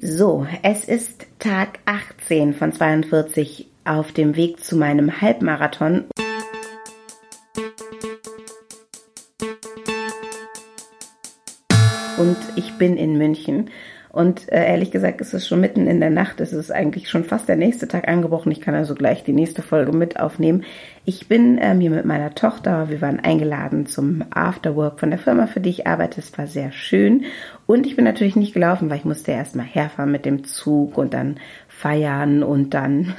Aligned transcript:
So, 0.00 0.46
es 0.62 0.84
ist 0.84 1.26
Tag 1.40 1.80
18 1.84 2.54
von 2.54 2.72
42 2.72 3.66
auf 3.84 4.12
dem 4.12 4.36
Weg 4.36 4.62
zu 4.62 4.76
meinem 4.76 5.20
Halbmarathon. 5.20 6.04
Und 12.16 12.36
ich 12.54 12.74
bin 12.74 12.96
in 12.96 13.18
München 13.18 13.70
und 14.10 14.50
äh, 14.50 14.66
ehrlich 14.66 14.90
gesagt 14.90 15.20
ist 15.20 15.34
es 15.34 15.46
schon 15.46 15.60
mitten 15.60 15.86
in 15.86 16.00
der 16.00 16.10
Nacht. 16.10 16.40
Es 16.40 16.52
ist 16.52 16.70
eigentlich 16.70 17.10
schon 17.10 17.24
fast 17.24 17.48
der 17.48 17.56
nächste 17.56 17.88
Tag 17.88 18.08
angebrochen. 18.08 18.50
Ich 18.50 18.60
kann 18.60 18.74
also 18.74 18.94
gleich 18.94 19.22
die 19.22 19.32
nächste 19.32 19.60
Folge 19.62 19.92
mit 19.92 20.18
aufnehmen. 20.18 20.64
Ich 21.04 21.28
bin 21.28 21.58
ähm, 21.60 21.80
hier 21.80 21.90
mit 21.90 22.06
meiner 22.06 22.34
Tochter. 22.34 22.88
Wir 22.88 23.00
waren 23.02 23.20
eingeladen 23.20 23.86
zum 23.86 24.24
Afterwork 24.30 24.98
von 24.98 25.10
der 25.10 25.18
Firma, 25.18 25.46
für 25.46 25.60
die 25.60 25.70
ich 25.70 25.86
arbeite. 25.86 26.20
Es 26.20 26.36
war 26.38 26.46
sehr 26.46 26.72
schön. 26.72 27.24
Und 27.66 27.86
ich 27.86 27.96
bin 27.96 28.04
natürlich 28.04 28.34
nicht 28.34 28.54
gelaufen, 28.54 28.88
weil 28.88 28.98
ich 28.98 29.04
musste 29.04 29.32
erstmal 29.32 29.66
herfahren 29.66 30.10
mit 30.10 30.24
dem 30.24 30.44
Zug 30.44 30.96
und 30.96 31.12
dann 31.12 31.36
feiern 31.68 32.42
und 32.42 32.72
dann 32.72 33.14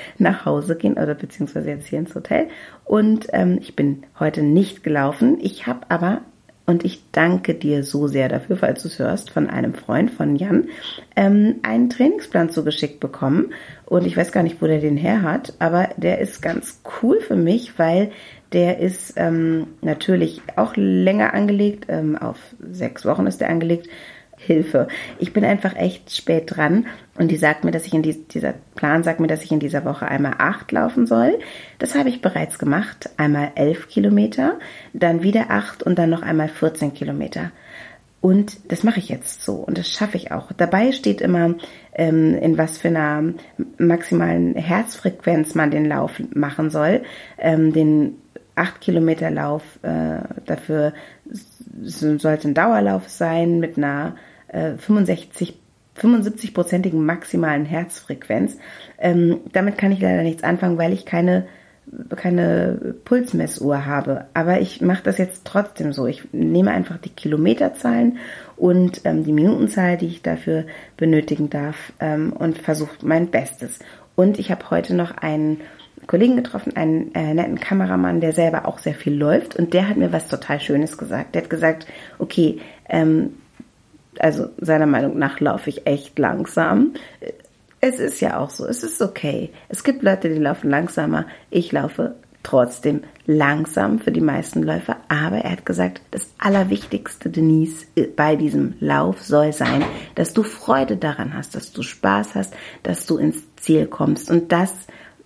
nach 0.18 0.44
Hause 0.44 0.76
gehen 0.76 0.94
oder 0.94 1.14
beziehungsweise 1.14 1.70
jetzt 1.70 1.86
hier 1.86 2.00
ins 2.00 2.14
Hotel. 2.14 2.48
Und 2.84 3.28
ähm, 3.32 3.58
ich 3.60 3.74
bin 3.74 4.04
heute 4.20 4.42
nicht 4.42 4.82
gelaufen. 4.82 5.38
Ich 5.40 5.66
habe 5.66 5.80
aber 5.88 6.20
und 6.66 6.84
ich 6.84 7.02
danke 7.12 7.54
dir 7.54 7.84
so 7.84 8.06
sehr 8.06 8.28
dafür, 8.28 8.56
falls 8.56 8.82
du 8.82 8.88
es 8.88 8.98
hörst, 8.98 9.30
von 9.30 9.50
einem 9.50 9.74
Freund 9.74 10.10
von 10.10 10.36
Jan, 10.36 10.68
ähm, 11.14 11.56
einen 11.62 11.90
Trainingsplan 11.90 12.48
zugeschickt 12.48 13.00
bekommen. 13.00 13.52
Und 13.84 14.06
ich 14.06 14.16
weiß 14.16 14.32
gar 14.32 14.42
nicht, 14.42 14.62
wo 14.62 14.66
der 14.66 14.80
den 14.80 14.96
her 14.96 15.22
hat, 15.22 15.54
aber 15.58 15.90
der 15.98 16.20
ist 16.20 16.40
ganz 16.40 16.80
cool 17.02 17.20
für 17.20 17.36
mich, 17.36 17.78
weil 17.78 18.12
der 18.52 18.78
ist 18.78 19.14
ähm, 19.16 19.66
natürlich 19.82 20.40
auch 20.56 20.74
länger 20.76 21.34
angelegt, 21.34 21.86
ähm, 21.88 22.16
auf 22.16 22.38
sechs 22.70 23.04
Wochen 23.04 23.26
ist 23.26 23.40
der 23.40 23.50
angelegt, 23.50 23.88
Hilfe. 24.36 24.88
Ich 25.18 25.32
bin 25.32 25.44
einfach 25.44 25.76
echt 25.76 26.14
spät 26.14 26.44
dran 26.54 26.86
und 27.18 27.30
die 27.30 27.36
sagt 27.36 27.64
mir, 27.64 27.70
dass 27.70 27.86
ich 27.86 27.94
in 27.94 28.02
die, 28.02 28.26
dieser 28.26 28.54
Plan 28.74 29.02
sagt 29.02 29.20
mir, 29.20 29.26
dass 29.26 29.44
ich 29.44 29.52
in 29.52 29.60
dieser 29.60 29.84
Woche 29.84 30.06
einmal 30.06 30.34
acht 30.38 30.72
laufen 30.72 31.06
soll. 31.06 31.38
Das 31.78 31.94
habe 31.94 32.08
ich 32.08 32.20
bereits 32.20 32.58
gemacht. 32.58 33.10
Einmal 33.16 33.52
elf 33.54 33.88
Kilometer, 33.88 34.58
dann 34.92 35.22
wieder 35.22 35.50
acht 35.50 35.82
und 35.82 35.98
dann 35.98 36.10
noch 36.10 36.22
einmal 36.22 36.48
14 36.48 36.94
Kilometer. 36.94 37.52
Und 38.20 38.72
das 38.72 38.84
mache 38.84 39.00
ich 39.00 39.10
jetzt 39.10 39.42
so 39.44 39.56
und 39.56 39.76
das 39.76 39.90
schaffe 39.90 40.16
ich 40.16 40.32
auch. 40.32 40.50
Dabei 40.52 40.92
steht 40.92 41.20
immer, 41.20 41.56
ähm, 41.92 42.34
in 42.38 42.56
was 42.56 42.78
für 42.78 42.88
einer 42.88 43.22
maximalen 43.76 44.54
Herzfrequenz 44.54 45.54
man 45.54 45.70
den 45.70 45.84
Lauf 45.84 46.22
machen 46.32 46.70
soll. 46.70 47.02
Ähm, 47.36 47.74
den 47.74 48.16
8 48.56 48.80
Kilometer 48.80 49.30
Lauf, 49.30 49.62
äh, 49.82 50.18
dafür 50.46 50.92
sollte 51.82 52.48
ein 52.48 52.54
Dauerlauf 52.54 53.08
sein 53.08 53.58
mit 53.58 53.76
einer 53.76 54.16
äh, 54.48 54.76
65 54.76 55.58
75-prozentigen 55.96 57.00
maximalen 57.00 57.64
Herzfrequenz. 57.64 58.56
Ähm, 58.98 59.42
damit 59.52 59.78
kann 59.78 59.92
ich 59.92 60.00
leider 60.00 60.22
nichts 60.22 60.42
anfangen, 60.42 60.76
weil 60.76 60.92
ich 60.92 61.06
keine 61.06 61.46
keine 62.16 62.94
Pulsmessuhr 63.04 63.86
habe. 63.86 64.26
Aber 64.34 64.60
ich 64.60 64.80
mache 64.80 65.02
das 65.02 65.18
jetzt 65.18 65.44
trotzdem 65.44 65.92
so. 65.92 66.06
Ich 66.06 66.32
nehme 66.32 66.70
einfach 66.70 66.98
die 66.98 67.10
Kilometerzahlen 67.10 68.18
und 68.56 69.02
ähm, 69.04 69.24
die 69.24 69.32
Minutenzahl, 69.32 69.96
die 69.96 70.06
ich 70.06 70.22
dafür 70.22 70.64
benötigen 70.96 71.50
darf 71.50 71.92
ähm, 72.00 72.32
und 72.32 72.58
versuche 72.58 72.96
mein 73.02 73.30
Bestes. 73.30 73.78
Und 74.16 74.38
ich 74.38 74.50
habe 74.50 74.70
heute 74.70 74.94
noch 74.94 75.16
einen 75.18 75.60
Kollegen 76.06 76.36
getroffen, 76.36 76.76
einen 76.76 77.14
äh, 77.14 77.34
netten 77.34 77.58
Kameramann, 77.58 78.20
der 78.20 78.32
selber 78.32 78.66
auch 78.66 78.78
sehr 78.78 78.94
viel 78.94 79.14
läuft 79.14 79.56
und 79.56 79.74
der 79.74 79.88
hat 79.88 79.96
mir 79.96 80.12
was 80.12 80.28
total 80.28 80.60
Schönes 80.60 80.98
gesagt. 80.98 81.34
Der 81.34 81.42
hat 81.42 81.50
gesagt, 81.50 81.86
okay, 82.18 82.60
ähm, 82.88 83.34
also 84.18 84.48
seiner 84.58 84.86
Meinung 84.86 85.18
nach 85.18 85.40
laufe 85.40 85.70
ich 85.70 85.86
echt 85.86 86.18
langsam. 86.18 86.94
Es 87.80 87.98
ist 87.98 88.20
ja 88.20 88.38
auch 88.38 88.50
so, 88.50 88.66
es 88.66 88.82
ist 88.82 89.02
okay. 89.02 89.50
Es 89.68 89.84
gibt 89.84 90.02
Leute, 90.02 90.28
die 90.28 90.38
laufen 90.38 90.70
langsamer. 90.70 91.26
Ich 91.50 91.72
laufe 91.72 92.14
trotzdem 92.42 93.02
langsam 93.26 93.98
für 93.98 94.12
die 94.12 94.20
meisten 94.20 94.62
Läufer. 94.62 94.98
Aber 95.08 95.38
er 95.38 95.52
hat 95.52 95.66
gesagt, 95.66 96.02
das 96.10 96.26
Allerwichtigste, 96.38 97.30
Denise, 97.30 97.86
bei 98.14 98.36
diesem 98.36 98.74
Lauf 98.80 99.22
soll 99.22 99.52
sein, 99.52 99.84
dass 100.14 100.32
du 100.34 100.42
Freude 100.42 100.96
daran 100.96 101.34
hast, 101.34 101.54
dass 101.54 101.72
du 101.72 101.82
Spaß 101.82 102.34
hast, 102.34 102.54
dass 102.82 103.06
du 103.06 103.16
ins 103.16 103.42
Ziel 103.56 103.86
kommst. 103.86 104.30
Und 104.30 104.52
das 104.52 104.72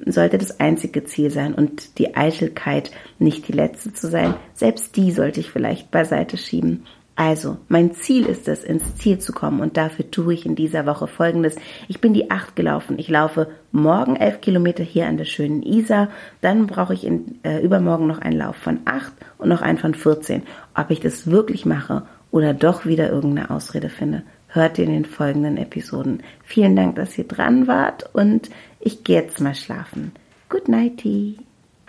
sollte 0.04 0.38
das 0.38 0.60
einzige 0.60 1.04
Ziel 1.04 1.30
sein 1.30 1.54
und 1.54 1.98
die 1.98 2.16
Eitelkeit 2.16 2.90
nicht 3.18 3.48
die 3.48 3.52
letzte 3.52 3.92
zu 3.92 4.08
sein. 4.08 4.34
Selbst 4.54 4.96
die 4.96 5.10
sollte 5.12 5.40
ich 5.40 5.50
vielleicht 5.50 5.90
beiseite 5.90 6.36
schieben. 6.36 6.84
Also, 7.20 7.56
mein 7.66 7.94
Ziel 7.94 8.26
ist 8.26 8.46
es, 8.46 8.62
ins 8.62 8.94
Ziel 8.94 9.18
zu 9.18 9.32
kommen 9.32 9.58
und 9.58 9.76
dafür 9.76 10.08
tue 10.08 10.34
ich 10.34 10.46
in 10.46 10.54
dieser 10.54 10.86
Woche 10.86 11.08
Folgendes. 11.08 11.56
Ich 11.88 12.00
bin 12.00 12.14
die 12.14 12.30
acht 12.30 12.54
gelaufen. 12.54 12.96
Ich 12.96 13.08
laufe 13.08 13.48
morgen 13.72 14.14
elf 14.14 14.40
Kilometer 14.40 14.84
hier 14.84 15.08
an 15.08 15.16
der 15.16 15.24
schönen 15.24 15.64
Isar. 15.64 16.10
Dann 16.42 16.68
brauche 16.68 16.94
ich 16.94 17.04
in, 17.04 17.40
äh, 17.42 17.60
übermorgen 17.60 18.06
noch 18.06 18.20
einen 18.20 18.38
Lauf 18.38 18.54
von 18.54 18.78
acht 18.84 19.12
und 19.36 19.48
noch 19.48 19.62
einen 19.62 19.78
von 19.78 19.94
14. 19.94 20.44
Ob 20.76 20.92
ich 20.92 21.00
das 21.00 21.28
wirklich 21.28 21.66
mache 21.66 22.04
oder 22.30 22.54
doch 22.54 22.86
wieder 22.86 23.10
irgendeine 23.10 23.50
Ausrede 23.50 23.88
finde, 23.88 24.22
hört 24.48 24.78
ihr 24.78 24.84
in 24.84 24.92
den 24.92 25.04
folgenden 25.04 25.56
Episoden. 25.56 26.22
Vielen 26.42 26.76
Dank, 26.76 26.96
dass 26.96 27.16
ihr 27.16 27.24
dran 27.24 27.66
wart 27.66 28.14
und 28.14 28.50
ich 28.80 29.04
gehe 29.04 29.22
jetzt 29.22 29.40
mal 29.40 29.54
schlafen. 29.54 30.12
Good 30.48 30.68
nighty. 30.68 31.38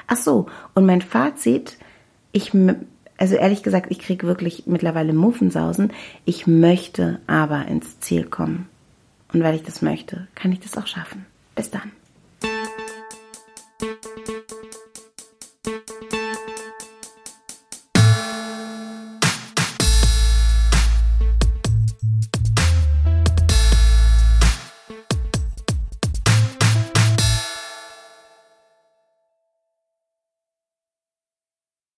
Ach 0.08 0.18
so, 0.18 0.48
und 0.74 0.86
mein 0.86 1.02
Fazit, 1.02 1.78
ich, 2.32 2.52
also 3.18 3.36
ehrlich 3.36 3.64
gesagt, 3.64 3.92
ich 3.92 4.00
kriege 4.00 4.28
wirklich 4.28 4.64
mittlerweile 4.66 5.14
Muffensausen. 5.14 5.94
Ich 6.26 6.48
möchte 6.48 7.20
aber 7.28 7.66
ins 7.68 8.00
Ziel 8.00 8.26
kommen. 8.26 8.68
Und 9.34 9.44
weil 9.44 9.56
ich 9.56 9.64
das 9.64 9.82
möchte, 9.82 10.28
kann 10.36 10.52
ich 10.52 10.60
das 10.60 10.78
auch 10.78 10.88
schaffen. 10.88 11.26
Bis 11.56 11.70
dann. 11.70 11.92